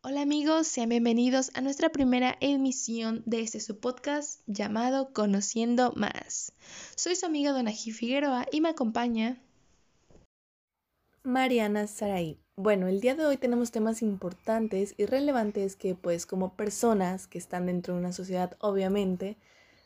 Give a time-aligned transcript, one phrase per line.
[0.00, 6.52] Hola amigos, sean bienvenidos a nuestra primera emisión de este su podcast llamado Conociendo Más.
[6.94, 9.38] Soy su amiga Donají Figueroa y me acompaña
[11.24, 12.38] Mariana Saray.
[12.56, 17.36] Bueno, el día de hoy tenemos temas importantes y relevantes que pues como personas que
[17.36, 19.36] están dentro de una sociedad obviamente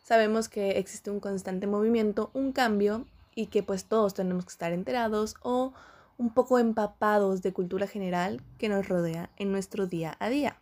[0.02, 4.72] sabemos que existe un constante movimiento, un cambio y que pues todos tenemos que estar
[4.72, 5.72] enterados o
[6.18, 10.60] un poco empapados de cultura general que nos rodea en nuestro día a día.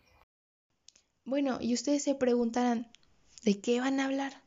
[1.25, 2.87] Bueno, y ustedes se preguntarán,
[3.43, 4.41] ¿de qué van a hablar?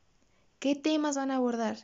[0.58, 1.76] ¿Qué temas van a abordar?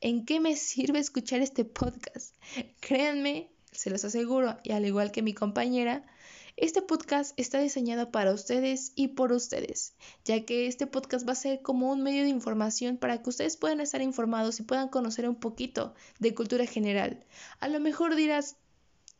[0.00, 2.34] ¿En qué me sirve escuchar este podcast?
[2.80, 6.04] Créanme, se los aseguro, y al igual que mi compañera,
[6.60, 9.94] este podcast está diseñado para ustedes y por ustedes,
[10.26, 13.56] ya que este podcast va a ser como un medio de información para que ustedes
[13.56, 17.24] puedan estar informados y puedan conocer un poquito de cultura general.
[17.60, 18.56] A lo mejor dirás,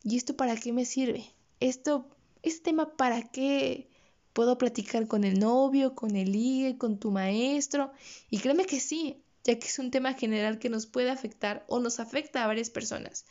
[0.03, 1.33] ¿y esto para qué me sirve?
[1.59, 2.07] Esto,
[2.43, 3.89] este tema para qué
[4.33, 7.91] puedo platicar con el novio, con el ligue, con tu maestro.
[8.29, 11.79] Y créeme que sí, ya que es un tema general que nos puede afectar o
[11.79, 13.25] nos afecta a varias personas.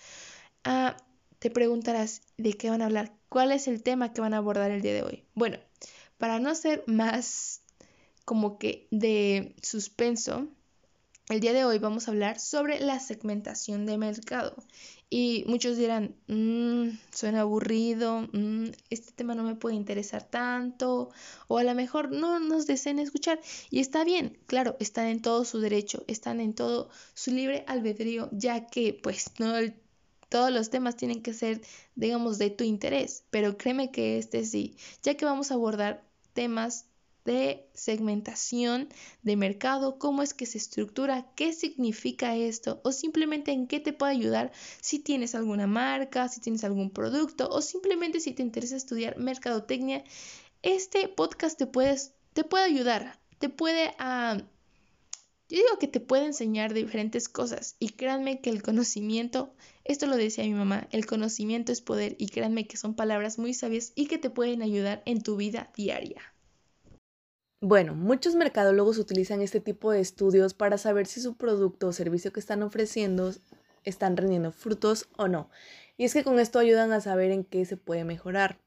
[0.65, 0.97] Ah,
[1.39, 4.71] te preguntarás de qué van a hablar, cuál es el tema que van a abordar
[4.71, 5.25] el día de hoy.
[5.35, 5.59] Bueno,
[6.19, 7.63] para no ser más
[8.27, 10.49] como que de suspenso,
[11.31, 14.57] el día de hoy vamos a hablar sobre la segmentación de mercado.
[15.09, 21.11] Y muchos dirán, mm, suena aburrido, mm, este tema no me puede interesar tanto,
[21.47, 23.41] o a lo mejor no nos deseen escuchar.
[23.71, 28.29] Y está bien, claro, están en todo su derecho, están en todo su libre albedrío,
[28.33, 29.55] ya que pues no
[30.31, 31.61] todos los temas tienen que ser,
[31.95, 36.87] digamos, de tu interés, pero créeme que este sí, ya que vamos a abordar temas
[37.25, 38.89] de segmentación
[39.23, 43.93] de mercado, cómo es que se estructura, qué significa esto o simplemente en qué te
[43.93, 48.77] puede ayudar si tienes alguna marca, si tienes algún producto o simplemente si te interesa
[48.77, 50.05] estudiar mercadotecnia.
[50.63, 53.89] Este podcast te, puedes, te puede ayudar, te puede...
[53.99, 54.43] Uh,
[55.51, 59.53] yo digo que te puede enseñar diferentes cosas y créanme que el conocimiento,
[59.91, 63.55] esto lo decía mi mamá, el conocimiento es poder y créanme que son palabras muy
[63.55, 66.23] sabias y que te pueden ayudar en tu vida diaria.
[67.61, 72.33] Bueno, muchos mercadólogos utilizan este tipo de estudios para saber si su producto o servicio
[72.33, 73.33] que están ofreciendo
[73.85, 75.51] están rendiendo frutos o no.
[75.97, 78.59] Y es que con esto ayudan a saber en qué se puede mejorar.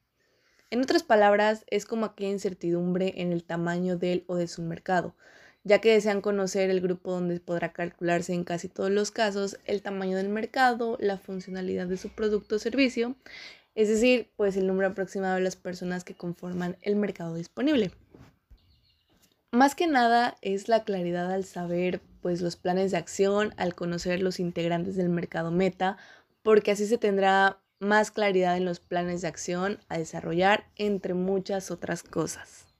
[0.70, 5.16] En otras palabras, es como aquella incertidumbre en el tamaño del o de su mercado,
[5.64, 9.82] ya que desean conocer el grupo donde podrá calcularse en casi todos los casos el
[9.82, 13.16] tamaño del mercado, la funcionalidad de su producto o servicio,
[13.76, 17.92] es decir, pues el número aproximado de las personas que conforman el mercado disponible.
[19.52, 24.22] Más que nada es la claridad al saber pues los planes de acción, al conocer
[24.22, 25.98] los integrantes del mercado meta,
[26.42, 31.70] porque así se tendrá más claridad en los planes de acción a desarrollar, entre muchas
[31.70, 32.73] otras cosas.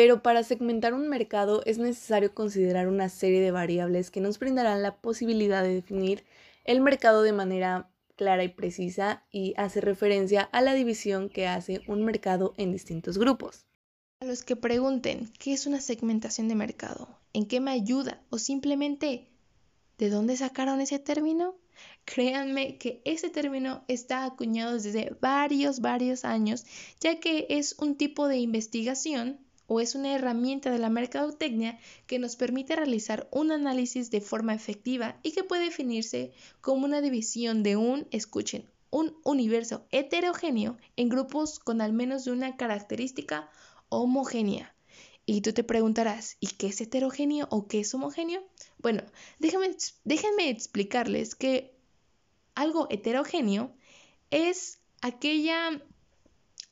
[0.00, 4.82] Pero para segmentar un mercado es necesario considerar una serie de variables que nos brindarán
[4.82, 6.24] la posibilidad de definir
[6.64, 11.82] el mercado de manera clara y precisa y hace referencia a la división que hace
[11.86, 13.66] un mercado en distintos grupos.
[14.20, 18.38] A los que pregunten qué es una segmentación de mercado, en qué me ayuda o
[18.38, 19.28] simplemente
[19.98, 21.56] de dónde sacaron ese término,
[22.06, 26.64] créanme que ese término está acuñado desde varios, varios años,
[27.00, 29.40] ya que es un tipo de investigación
[29.72, 34.52] o es una herramienta de la mercadotecnia que nos permite realizar un análisis de forma
[34.52, 41.08] efectiva y que puede definirse como una división de un, escuchen, un universo heterogéneo en
[41.08, 43.48] grupos con al menos una característica
[43.90, 44.74] homogénea.
[45.24, 48.42] Y tú te preguntarás, ¿y qué es heterogéneo o qué es homogéneo?
[48.78, 49.04] Bueno,
[49.38, 49.70] déjame,
[50.02, 51.76] déjenme explicarles que
[52.56, 53.72] algo heterogéneo
[54.32, 55.80] es aquella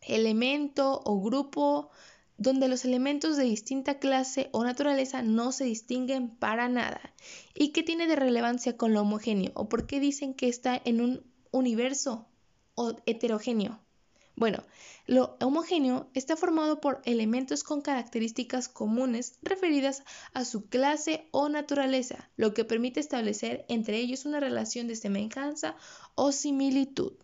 [0.00, 1.90] elemento o grupo
[2.38, 7.00] donde los elementos de distinta clase o naturaleza no se distinguen para nada.
[7.54, 9.50] ¿Y qué tiene de relevancia con lo homogéneo?
[9.54, 12.28] ¿O por qué dicen que está en un universo
[13.06, 13.80] heterogéneo?
[14.36, 14.62] Bueno,
[15.06, 22.30] lo homogéneo está formado por elementos con características comunes referidas a su clase o naturaleza,
[22.36, 25.74] lo que permite establecer entre ellos una relación de semejanza
[26.14, 27.14] o similitud.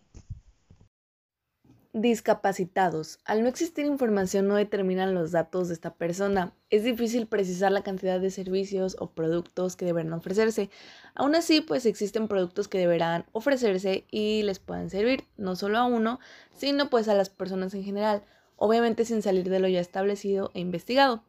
[1.96, 3.20] Discapacitados.
[3.24, 6.52] Al no existir información no determinan los datos de esta persona.
[6.68, 10.70] Es difícil precisar la cantidad de servicios o productos que deberán ofrecerse.
[11.14, 15.84] Aún así, pues existen productos que deberán ofrecerse y les puedan servir, no solo a
[15.84, 16.18] uno,
[16.52, 18.24] sino pues a las personas en general,
[18.56, 21.22] obviamente sin salir de lo ya establecido e investigado.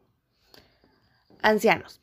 [1.42, 2.00] Ancianos.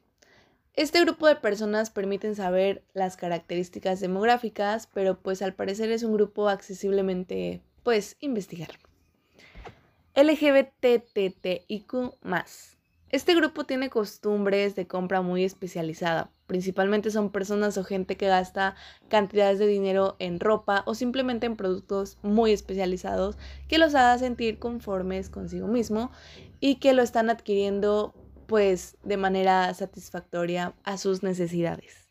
[0.73, 6.13] Este grupo de personas permiten saber las características demográficas, pero pues al parecer es un
[6.13, 8.71] grupo accesiblemente, pues, investigar.
[10.15, 11.93] LGBTTIQ
[13.13, 16.31] este grupo tiene costumbres de compra muy especializada.
[16.47, 18.75] Principalmente son personas o gente que gasta
[19.07, 23.37] cantidades de dinero en ropa o simplemente en productos muy especializados
[23.67, 26.09] que los haga sentir conformes consigo mismo
[26.59, 28.15] y que lo están adquiriendo
[28.47, 32.02] pues de manera satisfactoria a sus necesidades.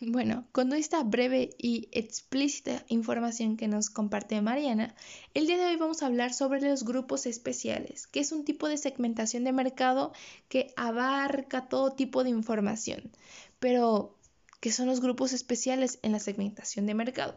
[0.00, 4.94] Bueno, con esta breve y explícita información que nos comparte Mariana,
[5.32, 8.68] el día de hoy vamos a hablar sobre los grupos especiales, que es un tipo
[8.68, 10.12] de segmentación de mercado
[10.50, 13.10] que abarca todo tipo de información.
[13.58, 14.18] Pero,
[14.60, 17.36] ¿qué son los grupos especiales en la segmentación de mercado?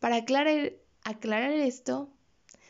[0.00, 0.72] Para aclarar,
[1.04, 2.10] aclarar esto,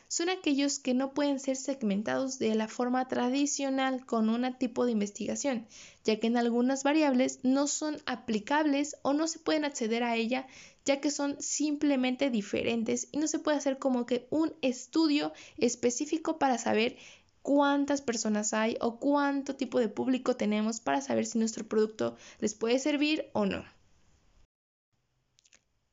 [0.07, 4.91] son aquellos que no pueden ser segmentados de la forma tradicional con un tipo de
[4.91, 5.67] investigación,
[6.03, 10.47] ya que en algunas variables no son aplicables o no se pueden acceder a ella,
[10.85, 16.37] ya que son simplemente diferentes y no se puede hacer como que un estudio específico
[16.37, 16.97] para saber
[17.41, 22.55] cuántas personas hay o cuánto tipo de público tenemos para saber si nuestro producto les
[22.55, 23.63] puede servir o no.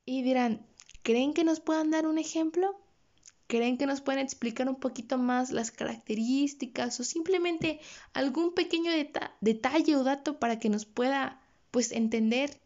[0.05, 0.67] Y dirán,
[1.03, 2.82] ¿creen que nos puedan dar un ejemplo?
[3.47, 7.81] ¿Creen que nos pueden explicar un poquito más las características o simplemente
[8.15, 8.91] algún pequeño
[9.41, 11.41] detalle o dato para que nos pueda
[11.71, 12.61] pues entender,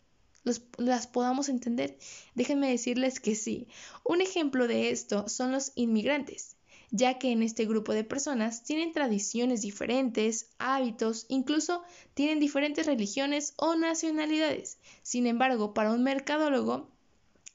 [0.77, 1.99] las podamos entender?
[2.35, 3.69] Déjenme decirles que sí.
[4.05, 6.57] Un ejemplo de esto son los inmigrantes
[6.91, 11.83] ya que en este grupo de personas tienen tradiciones diferentes, hábitos, incluso
[12.15, 14.79] tienen diferentes religiones o nacionalidades.
[15.03, 16.91] Sin embargo, para un mercadólogo,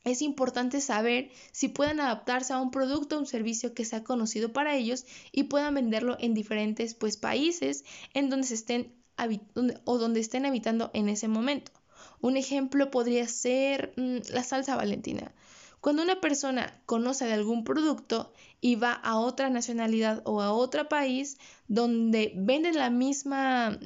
[0.03, 4.51] es importante saber si pueden adaptarse a un producto o un servicio que sea conocido
[4.51, 7.83] para ellos y puedan venderlo en diferentes pues, países
[8.13, 8.94] en donde se estén
[9.86, 11.71] o donde estén habitando en ese momento.
[12.21, 15.31] Un ejemplo podría ser mm, la salsa valentina.
[15.80, 20.88] Cuando una persona conoce de algún producto y va a otra nacionalidad o a otro
[20.88, 21.38] país
[21.68, 23.80] donde venden la misma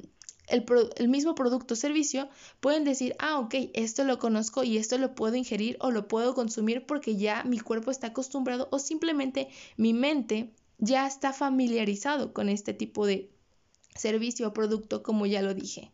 [0.48, 5.16] el, mismo producto o servicio, pueden decir, ah, ok, esto lo conozco y esto lo
[5.16, 9.94] puedo ingerir o lo puedo consumir porque ya mi cuerpo está acostumbrado o simplemente mi
[9.94, 13.30] mente ya está familiarizado con este tipo de
[13.96, 15.92] servicio o producto como ya lo dije.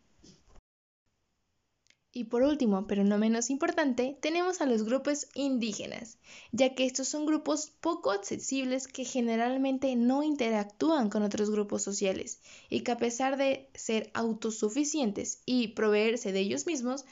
[2.14, 6.18] Y por último, pero no menos importante, tenemos a los grupos indígenas,
[6.52, 12.42] ya que estos son grupos poco accesibles que generalmente no interactúan con otros grupos sociales
[12.70, 17.06] y que a pesar de ser autosuficientes y proveerse de ellos mismos,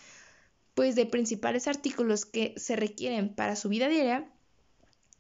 [0.74, 4.30] pues de principales artículos que se requieren para su vida diaria,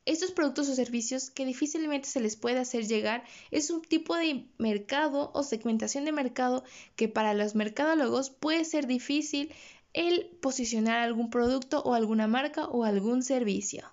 [0.05, 4.45] estos productos o servicios que difícilmente se les puede hacer llegar es un tipo de
[4.57, 6.63] mercado o segmentación de mercado
[6.95, 9.53] que para los mercadólogos puede ser difícil
[9.93, 13.91] el posicionar algún producto o alguna marca o algún servicio.